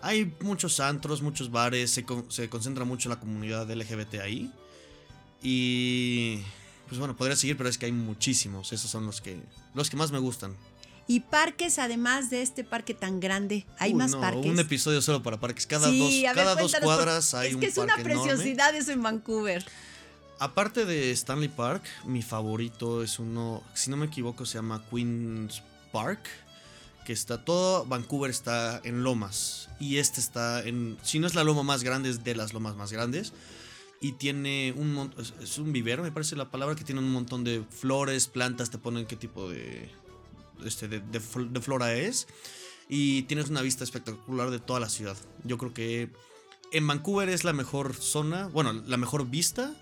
[0.00, 4.50] hay muchos antros, muchos bares, se, con- se concentra mucho la comunidad LGBT ahí.
[5.42, 6.38] Y
[6.88, 8.72] pues bueno, podría seguir, pero es que hay muchísimos.
[8.72, 9.38] Esos son los que,
[9.74, 10.56] los que más me gustan.
[11.10, 14.46] Y parques, además de este parque tan grande, hay Uy, más no, parques.
[14.46, 15.66] Un episodio solo para parques.
[15.66, 17.74] Cada sí, dos, a ver, cada dos cuéntanos, porque cuadras hay es un que es
[17.74, 18.28] parque una enorme.
[18.30, 19.66] preciosidad eso en Vancouver.
[20.38, 25.64] Aparte de Stanley Park, mi favorito es uno, si no me equivoco, se llama Queen's
[25.90, 26.20] Park.
[27.04, 29.68] Que está todo, Vancouver está en lomas.
[29.80, 32.76] Y este está en, si no es la loma más grande, es de las lomas
[32.76, 33.32] más grandes.
[34.00, 37.10] Y tiene un montón, es, es un vivero, me parece la palabra, que tiene un
[37.10, 39.90] montón de flores, plantas, te ponen qué tipo de,
[40.66, 42.26] este, de, de fl- de flora es.
[42.88, 45.16] Y tienes una vista espectacular de toda la ciudad.
[45.44, 46.10] Yo creo que
[46.72, 49.72] en Vancouver es la mejor zona, bueno, la mejor vista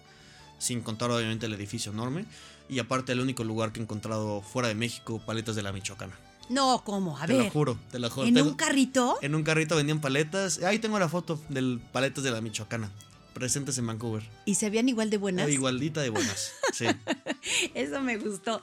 [0.58, 2.26] sin contar obviamente el edificio enorme.
[2.68, 6.18] Y aparte el único lugar que he encontrado fuera de México, paletas de la Michoacana.
[6.50, 7.16] No, ¿cómo?
[7.18, 7.44] A te ver.
[7.46, 8.26] lo juro, te lo juro.
[8.26, 9.16] ¿En Tengo- un carrito?
[9.22, 10.62] en un carrito vendían paletas.
[10.62, 12.90] Ahí tengo la foto del paletas de la Michoacana.
[13.34, 14.22] Presentes en Vancouver.
[14.46, 15.46] ¿Y se veían igual de buenas?
[15.46, 16.52] Ah, igualdita de buenas.
[16.72, 16.86] Sí.
[17.74, 18.60] Eso me gustó.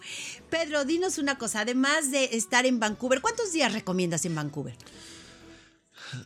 [0.50, 1.62] Pedro, dinos una cosa.
[1.62, 4.76] Además de estar en Vancouver, ¿cuántos días recomiendas en Vancouver?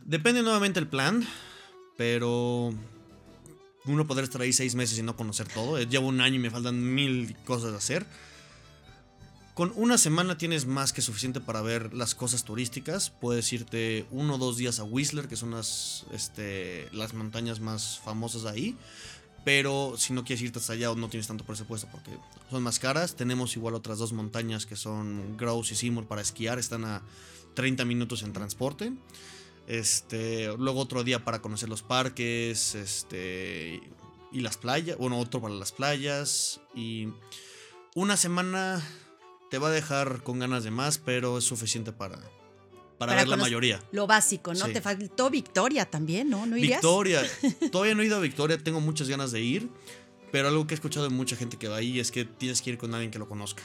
[0.04, 1.26] Depende nuevamente el plan,
[1.98, 2.74] pero
[3.86, 5.78] uno podrá estar ahí seis meses y no conocer todo.
[5.78, 8.06] Eh, Llevo un año y me faltan mil cosas de hacer.
[9.60, 13.10] Con una semana tienes más que suficiente para ver las cosas turísticas.
[13.10, 18.00] Puedes irte uno o dos días a Whistler, que son las, este, las montañas más
[18.00, 18.78] famosas ahí.
[19.44, 22.12] Pero si no quieres irte hasta allá o no tienes tanto presupuesto porque
[22.50, 26.58] son más caras, tenemos igual otras dos montañas que son Grouse y Seymour para esquiar.
[26.58, 27.02] Están a
[27.56, 28.94] 30 minutos en transporte.
[29.68, 33.82] Este, luego otro día para conocer los parques, este,
[34.32, 34.98] y las playas.
[34.98, 36.62] Bueno, otro para las playas.
[36.74, 37.10] Y
[37.94, 38.82] una semana
[39.50, 42.20] te va a dejar con ganas de más, pero es suficiente para,
[42.98, 43.82] para, ver la mayoría.
[43.92, 44.66] Lo básico, ¿no?
[44.66, 44.74] Sí.
[44.74, 46.46] Te faltó Victoria también, ¿no?
[46.46, 46.82] ¿No irías?
[46.82, 47.24] Victoria.
[47.72, 49.70] Todavía no he ido a Victoria, tengo muchas ganas de ir.
[50.32, 52.70] Pero algo que he escuchado de mucha gente que va ahí es que tienes que
[52.70, 53.64] ir con alguien que lo conozca.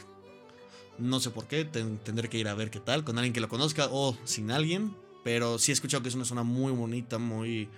[0.99, 3.41] No sé por qué, ten- tendré que ir a ver qué tal, con alguien que
[3.41, 4.97] lo conozca o sin alguien.
[5.25, 7.69] Pero sí he escuchado que es una zona muy bonita, muy.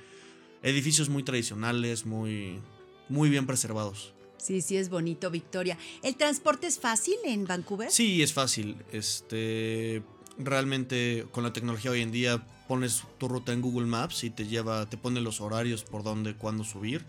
[0.62, 2.60] Edificios muy tradicionales, muy.
[3.08, 4.12] Muy bien preservados.
[4.46, 5.76] Sí, sí, es bonito, Victoria.
[6.04, 7.90] ¿El transporte es fácil en Vancouver?
[7.90, 8.76] Sí, es fácil.
[8.92, 10.02] Este.
[10.38, 14.46] Realmente con la tecnología hoy en día pones tu ruta en Google Maps y te
[14.46, 17.04] lleva, te pone los horarios por dónde, cuándo subir.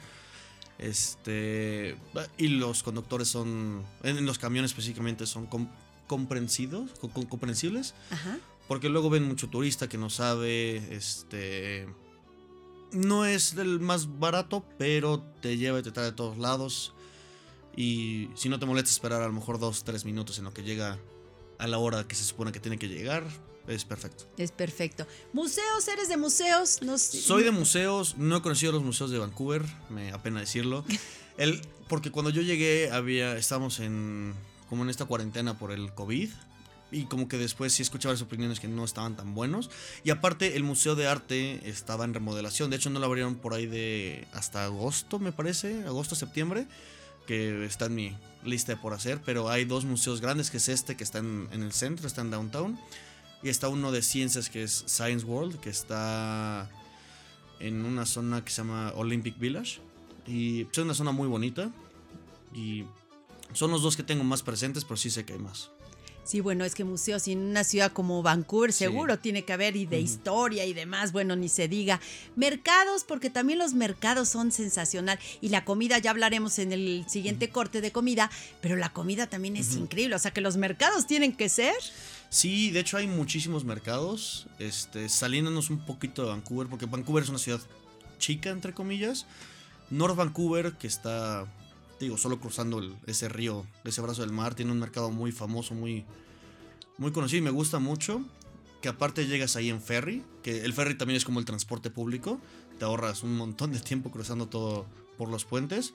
[0.80, 1.96] Este.
[2.38, 3.84] Y los conductores son.
[4.04, 5.70] En los camiones específicamente son com-
[6.08, 7.94] comprensidos, co- co- comprensibles.
[8.12, 8.40] Ajá.
[8.68, 10.78] Porque luego ven mucho turista que no sabe.
[10.96, 11.88] Este.
[12.94, 16.94] No es el más barato, pero te lleva y te trae de todos lados.
[17.78, 20.64] Y si no te molesta esperar a lo mejor dos, tres minutos en lo que
[20.64, 21.00] llega
[21.60, 23.24] a la hora que se supone que tiene que llegar,
[23.68, 24.26] es perfecto.
[24.38, 25.06] Es perfecto.
[25.32, 25.88] ¿Museos?
[25.88, 26.82] ¿Eres de museos?
[26.82, 27.22] No sé.
[27.22, 30.84] Soy de museos, no he conocido los museos de Vancouver, me apena decirlo.
[31.38, 34.34] El, porque cuando yo llegué había, estábamos en
[34.70, 36.30] como en esta cuarentena por el COVID
[36.92, 39.70] y como que después sí escuchaba las opiniones que no estaban tan buenos
[40.04, 43.54] y aparte el museo de arte estaba en remodelación, de hecho no lo abrieron por
[43.54, 46.68] ahí de hasta agosto me parece, agosto septiembre
[47.28, 50.98] que está en mi lista por hacer, pero hay dos museos grandes que es este
[50.98, 52.80] que está en, en el centro, está en downtown
[53.44, 56.70] y está uno de ciencias que es Science World que está
[57.60, 59.80] en una zona que se llama Olympic Village.
[60.26, 61.72] Y es una zona muy bonita.
[62.54, 62.86] Y
[63.54, 65.70] son los dos que tengo más presentes, pero sí sé que hay más.
[66.28, 68.80] Sí, bueno, es que museos en una ciudad como Vancouver Sí.
[68.80, 72.02] seguro tiene que haber y de historia y demás, bueno, ni se diga.
[72.36, 77.50] Mercados, porque también los mercados son sensacional y la comida, ya hablaremos en el siguiente
[77.50, 81.32] corte de comida, pero la comida también es increíble, o sea que los mercados tienen
[81.34, 81.76] que ser.
[82.30, 84.48] Sí, de hecho hay muchísimos mercados.
[84.60, 87.62] Este, saliéndonos un poquito de Vancouver, porque Vancouver es una ciudad
[88.20, 89.26] chica, entre comillas.
[89.90, 91.46] North Vancouver, que está,
[92.00, 96.06] digo, solo cruzando ese río, ese brazo del mar, tiene un mercado muy famoso, muy,
[96.98, 98.22] muy conocido y me gusta mucho.
[98.82, 102.40] Que aparte llegas ahí en ferry, que el ferry también es como el transporte público.
[102.78, 104.86] Te ahorras un montón de tiempo cruzando todo
[105.18, 105.94] por los puentes.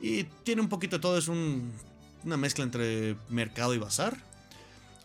[0.00, 1.72] Y tiene un poquito de todo, es un-
[2.24, 4.18] una mezcla entre mercado y bazar.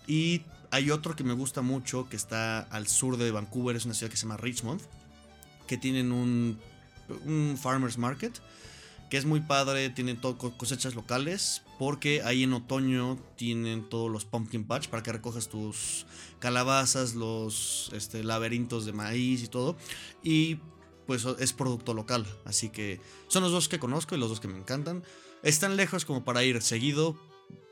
[0.08, 0.41] Y
[0.72, 4.10] hay otro que me gusta mucho que está al sur de Vancouver, es una ciudad
[4.10, 4.82] que se llama Richmond,
[5.67, 6.60] que tienen un
[7.62, 8.34] farmers market,
[9.10, 14.12] que es muy padre, tienen todo co- cosechas locales, porque ahí en otoño tienen todos
[14.12, 16.06] los pumpkin patch para que recojas tus
[16.39, 19.76] calabazas, los este, laberintos de maíz y todo.
[20.24, 20.60] Y
[21.08, 24.48] pues es producto local, así que son los dos que conozco y los dos que
[24.48, 25.04] me encantan.
[25.41, 27.17] Están lejos como para ir seguido,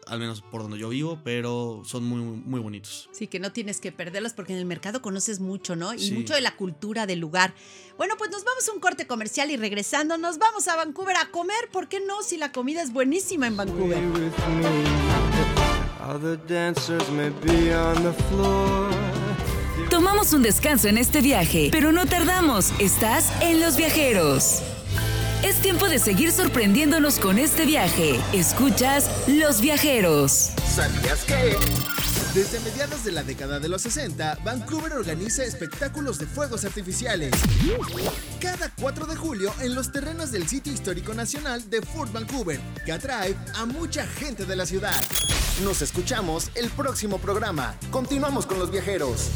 [0.10, 3.10] al menos por donde yo vivo, pero son muy, muy bonitos.
[3.12, 5.94] Sí, que no tienes que perderlos porque en el mercado conoces mucho, ¿no?
[5.94, 6.12] Y Sí.
[6.14, 7.54] mucho de la cultura del lugar.
[7.98, 11.30] Bueno, pues nos vamos a un corte comercial y regresando nos vamos a Vancouver a
[11.32, 11.70] comer.
[11.72, 12.22] ¿Por qué no?
[12.24, 13.98] Si la comida es buenísima en Vancouver.
[14.00, 16.14] Play with me.
[16.14, 18.90] Other dancers may be on the floor.
[19.90, 22.72] Tomamos un descanso en este viaje, pero no tardamos.
[22.80, 24.62] Estás en Los Viajeros.
[25.44, 28.20] Es tiempo de seguir sorprendiéndonos con este viaje.
[28.34, 30.50] Escuchas Los Viajeros.
[30.76, 31.56] ¿Sabías que?
[32.34, 37.34] Desde mediados de la década de los 60, Vancouver organiza espectáculos de fuegos artificiales.
[38.42, 42.92] Cada 4 de julio en los terrenos del Sitio Histórico Nacional de Fort Vancouver, que
[42.92, 45.00] atrae a mucha gente de la ciudad.
[45.64, 47.76] Nos escuchamos el próximo programa.
[47.92, 49.30] Continuamos con los viajeros.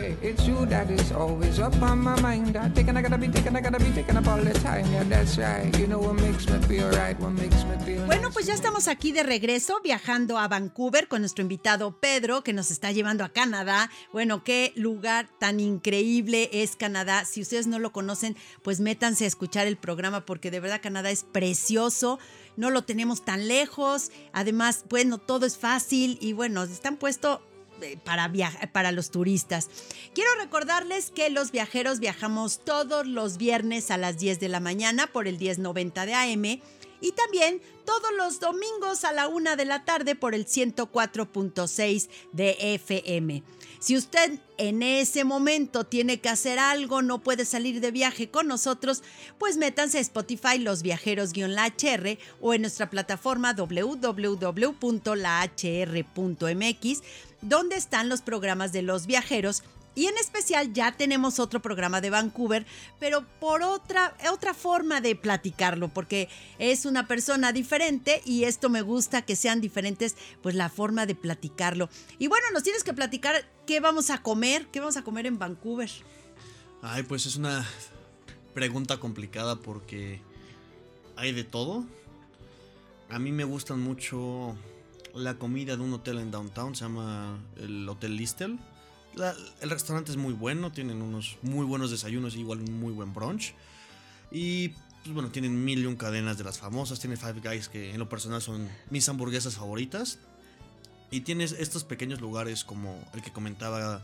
[0.00, 2.56] Hey, it's you that is always up on my mind.
[2.56, 4.90] I think I gotta be thinking, I gotta be thinking up all the time.
[4.90, 5.68] Yeah, that's right.
[5.78, 8.88] You know what makes me feel right, what makes me feel Bueno, pues ya estamos
[8.88, 13.28] aquí de regreso, viajando a Vancouver con nuestro invitado Pedro, que nos está llevando a
[13.28, 13.90] Canadá.
[14.10, 17.26] Bueno, qué lugar tan increíble es Canadá.
[17.26, 21.10] Si ustedes no lo conocen, pues métanse a escuchar el programa porque de verdad Canadá
[21.10, 22.18] es precioso.
[22.56, 24.12] No lo tenemos tan lejos.
[24.32, 27.49] Además, bueno, todo es fácil y bueno, están puestos eh,
[28.04, 29.68] para, viaja- para los turistas.
[30.14, 35.06] Quiero recordarles que los viajeros viajamos todos los viernes a las 10 de la mañana
[35.06, 36.44] por el 1090 de AM
[37.02, 42.56] y también todos los domingos a la una de la tarde por el 104.6 de
[42.74, 43.42] FM.
[43.78, 48.46] Si usted en ese momento tiene que hacer algo, no puede salir de viaje con
[48.46, 49.02] nosotros,
[49.38, 53.54] pues métanse a Spotify Los Viajeros-la HR o en nuestra plataforma
[55.80, 57.02] www.lahr.mx,
[57.42, 59.62] donde están los programas de los viajeros
[59.94, 62.64] y en especial ya tenemos otro programa de Vancouver,
[63.00, 68.82] pero por otra, otra forma de platicarlo, porque es una persona diferente y esto me
[68.82, 71.88] gusta que sean diferentes, pues la forma de platicarlo.
[72.18, 75.38] Y bueno, nos tienes que platicar qué vamos a comer, qué vamos a comer en
[75.38, 75.90] Vancouver.
[76.82, 77.66] Ay, pues es una
[78.54, 80.20] pregunta complicada porque
[81.16, 81.84] hay de todo.
[83.08, 84.54] A mí me gustan mucho
[85.14, 88.58] la comida de un hotel en downtown, se llama el Hotel Listel.
[89.60, 93.12] El restaurante es muy bueno, tienen unos muy buenos desayunos y igual un muy buen
[93.12, 93.54] brunch.
[94.30, 94.68] Y
[95.02, 97.00] pues bueno, tienen mil y un cadenas de las famosas.
[97.00, 100.18] Tiene Five Guys que en lo personal son mis hamburguesas favoritas.
[101.10, 104.00] Y tienes estos pequeños lugares como el que comentaba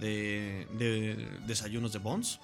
[0.00, 2.40] de, de desayunos de Bones.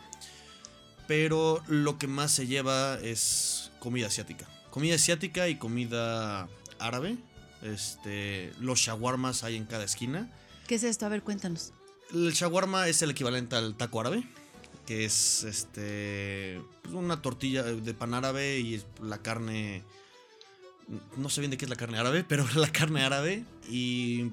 [1.07, 4.46] Pero lo que más se lleva es comida asiática.
[4.70, 7.18] Comida asiática y comida árabe.
[7.62, 10.31] Este, los shawarmas hay en cada esquina.
[10.66, 11.07] ¿Qué es esto?
[11.07, 11.72] A ver, cuéntanos.
[12.12, 14.25] El shawarma es el equivalente al taco árabe,
[14.87, 19.83] que es este pues, una tortilla de pan árabe y es la carne
[21.16, 24.31] no sé bien de qué es la carne árabe, pero la carne árabe y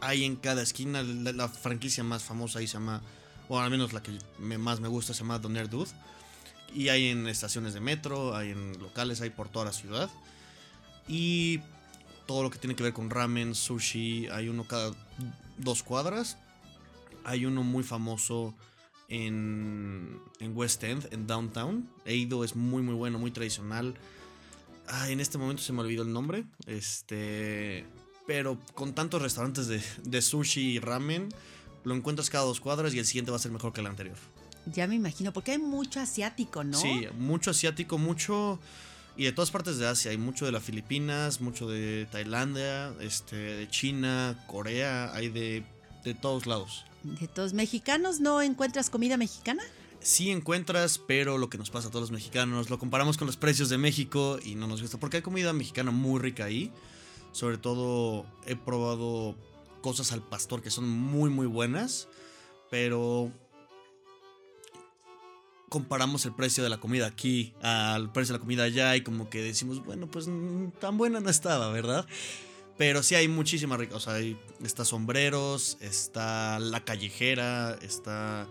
[0.00, 3.02] hay en cada esquina la, la franquicia más famosa ahí se llama
[3.48, 5.90] o al menos la que me- más me gusta se llama Doner Dude
[6.74, 10.08] y hay en estaciones de metro, hay en locales, hay por toda la ciudad
[11.08, 11.60] y
[12.26, 14.92] todo lo que tiene que ver con ramen, sushi, hay uno cada
[15.58, 16.38] dos cuadras.
[17.24, 18.54] Hay uno muy famoso
[19.08, 21.88] en, en West End, en Downtown.
[22.04, 23.94] He ido, es muy muy bueno, muy tradicional.
[24.88, 26.44] Ah, en este momento se me olvidó el nombre.
[26.66, 27.86] Este.
[28.26, 31.28] Pero con tantos restaurantes de, de sushi y ramen,
[31.84, 34.16] lo encuentras cada dos cuadras y el siguiente va a ser mejor que el anterior.
[34.66, 36.78] Ya me imagino, porque hay mucho asiático, ¿no?
[36.78, 38.60] Sí, mucho asiático, mucho.
[39.16, 40.10] Y de todas partes de Asia.
[40.10, 45.12] Hay mucho de las Filipinas, mucho de Tailandia, este, de China, Corea.
[45.14, 45.64] Hay de,
[46.04, 46.84] de todos lados.
[47.02, 49.62] De todos mexicanos, ¿no encuentras comida mexicana?
[50.00, 53.36] Sí encuentras, pero lo que nos pasa a todos los mexicanos, lo comparamos con los
[53.36, 54.98] precios de México y no nos gusta.
[54.98, 56.72] Porque hay comida mexicana muy rica ahí.
[57.32, 59.36] Sobre todo he probado
[59.80, 62.08] cosas al pastor que son muy muy buenas.
[62.70, 63.30] Pero
[65.72, 69.30] comparamos el precio de la comida aquí al precio de la comida allá y como
[69.30, 72.06] que decimos, bueno, pues mm, tan buena no estaba, ¿verdad?
[72.76, 78.46] Pero sí hay muchísima rica, o sea, hay, está sombreros, está la callejera, está...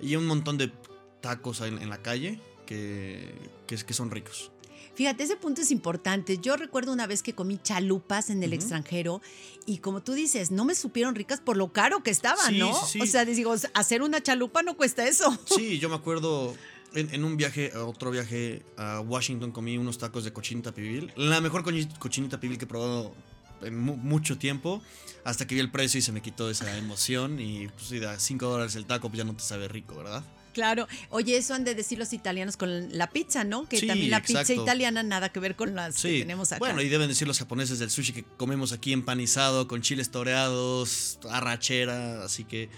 [0.00, 0.72] Y un montón de
[1.20, 3.34] tacos en, la calle que,
[3.66, 4.51] que son ricos.
[4.94, 6.38] Fíjate, ese punto es importante.
[6.38, 9.22] Yo recuerdo una vez que comí chalupas en el extranjero
[9.66, 12.74] y como tú dices, no me supieron ricas por lo caro que estaban, Sí, ¿no?
[12.86, 13.00] sí.
[13.00, 15.36] O sea, digo, hacer una chalupa no cuesta eso.
[15.46, 16.54] Sí, yo me acuerdo
[16.94, 21.10] en, en un viaje, otro viaje a Washington, comí unos tacos de cochinita pibil.
[21.16, 21.64] La mejor
[21.98, 23.14] cochinita pibil que he probado
[23.62, 24.82] en mu- mucho tiempo.
[25.24, 27.40] Hasta que vi el precio y se me quitó esa emoción.
[27.40, 30.22] Y pues sí, da 5 dólares el taco, pues ya no te sabe rico, ¿verdad?
[30.52, 30.86] Claro.
[31.10, 33.68] Oye, eso han de decir los italianos con la pizza, ¿no?
[33.68, 36.58] Que Sí, también la pizza italiana nada que ver con las que tenemos acá.
[36.58, 41.18] Bueno, y deben decir los japoneses del sushi que comemos aquí empanizado, con chiles toreados,
[41.30, 42.24] arrachera.
[42.24, 42.68] Así que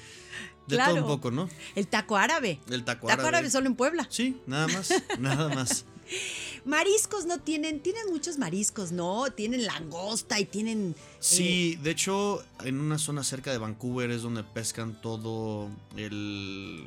[0.67, 0.95] de Claro.
[0.95, 1.49] todo un poco, ¿no?
[1.75, 2.59] El taco árabe.
[2.71, 4.07] El taco, Taco árabe solo en Puebla.
[4.11, 5.85] Sí, nada más, nada más.
[6.65, 9.25] Mariscos no tienen, tienen muchos mariscos, ¿no?
[9.31, 10.95] Tienen langosta y tienen...
[10.99, 16.83] eh, Sí, de hecho, en una zona cerca de Vancouver es donde pescan todo el.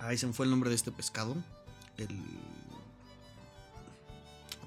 [0.00, 1.36] Ahí se me fue el nombre de este pescado.
[1.96, 2.08] El.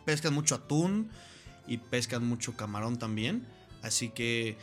[0.06, 1.10] Pescan mucho atún
[1.68, 3.46] y pescan mucho camarón también.
[3.82, 4.58] Así que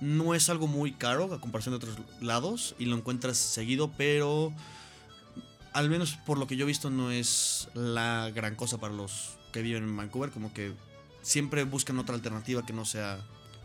[0.00, 4.52] no es algo muy caro a comparación de otros lados y lo encuentras seguido, pero
[5.72, 9.38] al menos por lo que yo he visto no es la gran cosa para los
[9.52, 10.72] que viven en Vancouver, como que
[11.22, 13.18] siempre buscan otra alternativa que no sea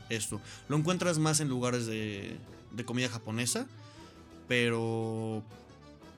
[0.10, 0.42] esto.
[0.68, 2.38] Lo encuentras más en lugares de,
[2.72, 3.68] de comida japonesa,
[4.48, 5.44] pero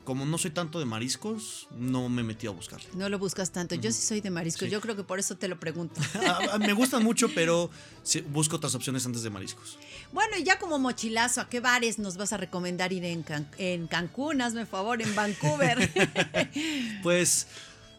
[0.04, 2.88] como no soy tanto de mariscos, no me metí a buscarle.
[2.96, 3.76] No lo buscas tanto.
[3.76, 4.66] Yo sí soy de mariscos.
[4.68, 4.70] Sí.
[4.72, 6.02] Yo creo que por eso te lo pregunto.
[6.28, 7.70] A- a- me gustan mucho, pero
[8.04, 9.78] sí, busco otras opciones antes de mariscos.
[10.12, 13.50] Bueno, y ya como mochilazo, ¿a qué bares nos vas a recomendar ir en, Can-
[13.58, 14.42] en Cancún?
[14.42, 15.90] Hazme favor, en Vancouver.
[17.02, 17.48] Pues,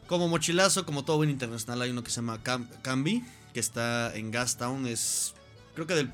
[0.06, 4.14] como mochilazo, como todo buen internacional, hay uno que se llama Cam- Cambi, que está
[4.14, 4.86] en Gastown.
[4.86, 5.34] Es,
[5.74, 6.12] creo que del-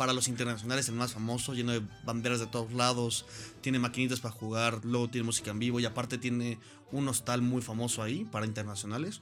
[0.00, 3.26] para los internacionales el más famoso, lleno de banderas de todos lados.
[3.60, 6.58] Tiene maquinitas para jugar, luego tiene música en vivo y aparte tiene
[6.90, 9.20] un hostal muy famoso ahí para internacionales.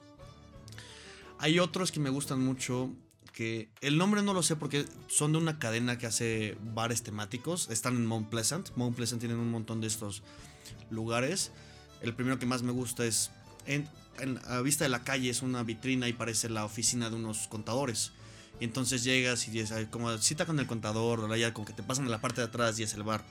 [1.41, 2.93] Hay otros que me gustan mucho,
[3.33, 7.69] que el nombre no lo sé porque son de una cadena que hace bares temáticos.
[7.71, 8.71] Están en Mount Pleasant.
[8.77, 10.23] Mount Pleasant tienen un montón de estos
[10.91, 11.51] lugares.
[12.03, 13.33] El primero que más me gusta es
[13.67, 13.89] en,
[14.21, 17.49] en- a vista de la calle, es una vitrina y parece la oficina de unos
[17.49, 18.13] contadores.
[18.61, 21.83] Y entonces llegas y "Ay, como cita con el contador, o ya como que te
[21.83, 23.25] pasan a la parte de atrás y es el bar.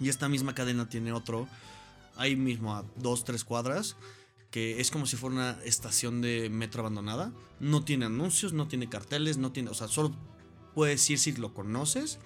[0.00, 1.48] Y esta misma cadena tiene otro,
[2.16, 3.96] ahí mismo a dos, tres cuadras,
[4.50, 7.32] que es como si fuera una estación de metro abandonada.
[7.60, 10.14] No tiene anuncios, no tiene carteles, no tiene, o sea, solo
[10.74, 12.18] puedes ir si lo conoces,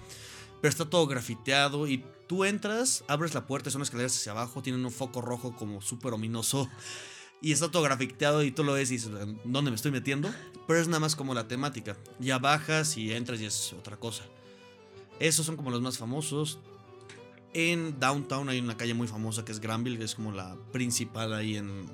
[0.61, 4.85] pero está todo grafiteado y tú entras, abres la puerta, son escaleras hacia abajo, tienen
[4.85, 6.68] un foco rojo como súper ominoso
[7.43, 9.11] y está todo grafiteado y tú lo ves y dices,
[9.45, 10.32] ¿dónde me estoy metiendo?
[10.68, 11.97] Pero es nada más como la temática.
[12.20, 14.22] Ya bajas y entras y es otra cosa.
[15.18, 16.61] Esos son como los más famosos.
[17.53, 21.34] En Downtown hay una calle muy famosa que es Granville, que es como la principal
[21.34, 21.84] ahí en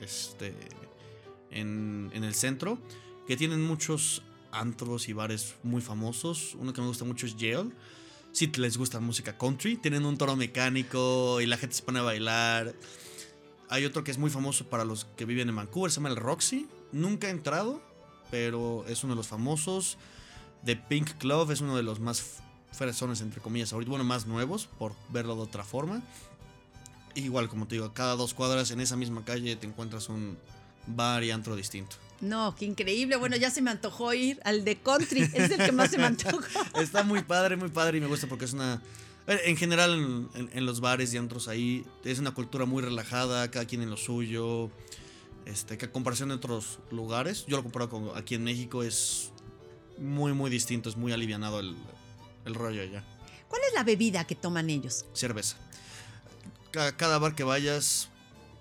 [0.00, 0.52] este
[1.50, 2.78] en, en el centro,
[3.26, 6.56] que tienen muchos antros y bares muy famosos.
[6.58, 7.70] Uno que me gusta mucho es Yale.
[8.32, 12.02] Si les gusta música country, tienen un toro mecánico y la gente se pone a
[12.02, 12.74] bailar.
[13.70, 16.16] Hay otro que es muy famoso para los que viven en Vancouver, se llama el
[16.16, 16.68] Roxy.
[16.92, 17.82] Nunca he entrado,
[18.30, 19.98] pero es uno de los famosos.
[20.64, 22.40] The Pink Club es uno de los más
[22.72, 23.90] fresones, entre comillas, ahorita.
[23.90, 26.02] Bueno, más nuevos, por verlo de otra forma.
[27.14, 30.38] Igual, como te digo, cada dos cuadras en esa misma calle te encuentras un
[30.86, 31.96] bar y antro distinto.
[32.20, 33.16] No, qué increíble.
[33.16, 35.22] Bueno, ya se me antojó ir al de country.
[35.34, 36.40] Es el que más se me antojó.
[36.80, 38.82] Está muy padre, muy padre y me gusta porque es una...
[39.28, 42.82] eh, En general, en, en- en los bares y antros ahí, es una cultura muy
[42.82, 44.70] relajada, cada quien en lo suyo.
[45.46, 49.30] Este, que a comparación de otros lugares, yo lo comparo con aquí en México, es
[49.96, 51.74] muy, muy distinto, es muy alivianado el,
[52.44, 53.02] el rollo allá.
[53.48, 55.06] ¿Cuál es la bebida que toman ellos?
[55.14, 55.56] cerveza.
[56.70, 58.08] Ca- Cada, bar que vayas,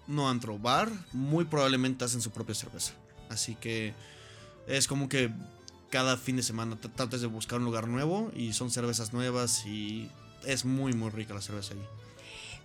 [0.07, 2.93] no antro, bar, muy probablemente hacen su propia cerveza.
[3.29, 3.93] Así que
[4.65, 5.29] es como que
[5.89, 9.65] cada fin de semana t- tratas de buscar un lugar nuevo y son cervezas nuevas
[9.65, 10.09] y
[10.45, 11.81] es muy, muy rica la cerveza ahí.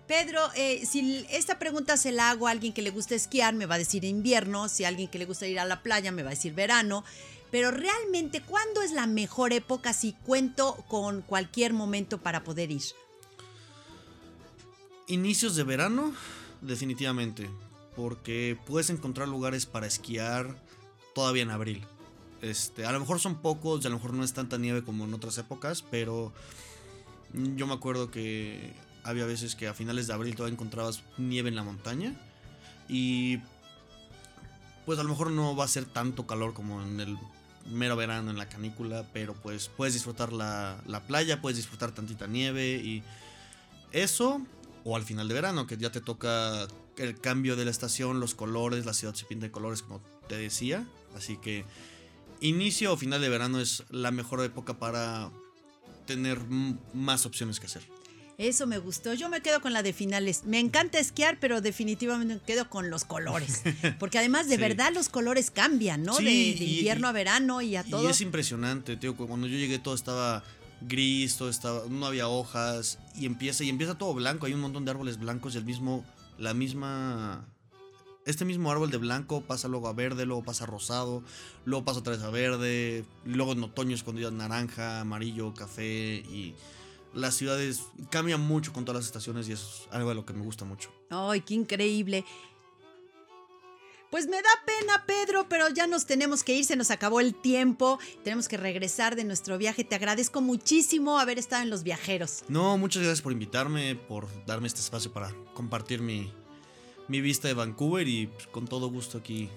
[0.06, 3.66] Pedro, eh, si esta pregunta se la hago a alguien que le gusta esquiar, me
[3.66, 4.68] va a decir invierno.
[4.68, 7.04] Si a alguien que le gusta ir a la playa, me va a decir verano.
[7.50, 12.82] Pero realmente, ¿cuándo es la mejor época si cuento con cualquier momento para poder ir?
[15.06, 16.14] Inicios de verano,
[16.62, 17.50] definitivamente,
[17.94, 20.56] porque puedes encontrar lugares para esquiar
[21.14, 21.86] todavía en abril.
[22.40, 25.04] Este, a lo mejor son pocos, y a lo mejor no es tanta nieve como
[25.04, 26.32] en otras épocas, pero
[27.34, 28.72] yo me acuerdo que
[29.04, 32.14] había veces que a finales de abril todavía encontrabas nieve en la montaña
[32.88, 33.38] y
[34.86, 37.18] pues a lo mejor no va a ser tanto calor como en el
[37.66, 42.26] mero verano en la canícula, pero pues puedes disfrutar la, la playa, puedes disfrutar tantita
[42.26, 43.02] nieve y
[43.92, 44.40] eso
[44.84, 46.66] o al final de verano, que ya te toca
[46.96, 50.36] el cambio de la estación, los colores, la ciudad se pinta de colores como te
[50.36, 50.86] decía.
[51.16, 51.64] Así que
[52.40, 55.30] inicio o final de verano es la mejor época para
[56.06, 56.40] tener
[56.94, 57.82] más opciones que hacer.
[58.38, 59.12] Eso me gustó.
[59.14, 60.44] Yo me quedo con la de finales.
[60.46, 63.62] Me encanta esquiar, pero definitivamente me quedo con los colores.
[64.00, 64.60] Porque además, de Sí.
[64.60, 66.14] verdad, los colores cambian, ¿no?
[66.14, 68.02] Sí, de, invierno y- a verano y a todo.
[68.02, 70.42] Y es impresionante, tío, cu- cuando yo llegué todo estaba
[70.80, 74.84] gris, todo estaba, no había hojas y empieza y empieza todo blanco, hay un montón
[74.84, 76.04] de árboles blancos y el mismo
[76.38, 77.46] la misma
[78.24, 81.22] este mismo árbol de blanco pasa luego a verde, luego pasa a rosado,
[81.64, 85.54] luego pasa otra vez a verde, luego en otoño es cuando ya es naranja, amarillo,
[85.54, 86.54] café y
[87.14, 90.32] las ciudades cambian mucho con todas las estaciones y eso es algo de lo que
[90.32, 90.90] me gusta mucho.
[91.10, 92.24] Ay, qué increíble.
[94.10, 97.34] Pues me da pena, Pedro, pero ya nos tenemos que ir, se nos acabó el
[97.34, 99.84] tiempo, tenemos que regresar de nuestro viaje.
[99.84, 102.44] Te agradezco muchísimo haber estado en Los Viajeros.
[102.48, 106.30] No, muchas gracias por invitarme, por darme este espacio para compartir mi,
[107.08, 109.48] mi vista de Vancouver y pues, con todo gusto aquí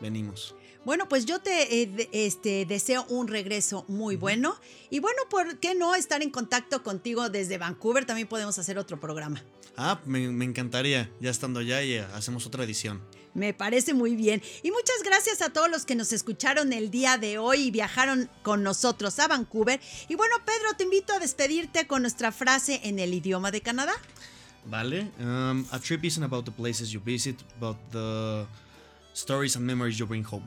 [0.00, 0.54] venimos.
[0.84, 4.54] Bueno, pues yo te eh, de- este, deseo un regreso muy bueno
[4.90, 8.04] y bueno, ¿por qué no estar en contacto contigo desde Vancouver?
[8.04, 9.42] También podemos hacer otro programa.
[9.76, 13.00] Ah, me, me encantaría, ya estando allá y eh, hacemos otra edición.
[13.32, 14.40] Me parece muy bien.
[14.62, 18.30] Y muchas gracias a todos los que nos escucharon el día de hoy y viajaron
[18.42, 19.80] con nosotros a Vancouver.
[20.08, 23.94] Y bueno, Pedro, te invito a despedirte con nuestra frase en el idioma de Canadá.
[24.66, 25.10] Vale.
[25.20, 28.46] Um, a trip isn't about the places you visit, but the
[29.12, 30.44] stories and memories you bring home.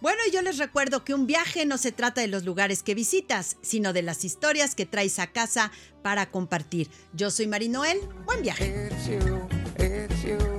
[0.00, 2.94] Bueno, y yo les recuerdo que un viaje no se trata de los lugares que
[2.94, 5.70] visitas, sino de las historias que traes a casa
[6.02, 6.88] para compartir.
[7.12, 8.00] Yo soy Marinoel.
[8.24, 8.88] Buen viaje.
[8.90, 9.46] It's you,
[9.78, 10.49] it's you.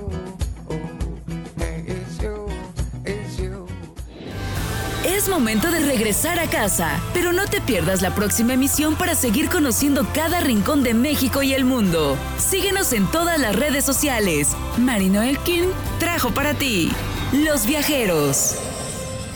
[5.22, 9.48] Es momento de regresar a casa, pero no te pierdas la próxima emisión para seguir
[9.48, 12.18] conociendo cada rincón de México y el mundo.
[12.38, 14.48] Síguenos en todas las redes sociales.
[14.78, 15.66] Marino Elkin
[16.00, 16.90] trajo para ti
[17.32, 18.56] Los Viajeros.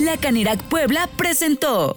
[0.00, 1.96] La Canirac Puebla presentó